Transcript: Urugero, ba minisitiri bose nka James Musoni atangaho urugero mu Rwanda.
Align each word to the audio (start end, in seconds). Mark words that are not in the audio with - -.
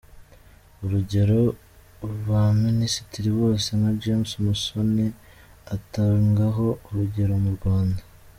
Urugero, 0.83 1.39
ba 2.27 2.41
minisitiri 2.63 3.29
bose 3.39 3.67
nka 3.79 3.91
James 4.01 4.31
Musoni 4.43 5.05
atangaho 5.75 6.65
urugero 6.87 7.33
mu 7.45 7.51
Rwanda. 7.57 8.01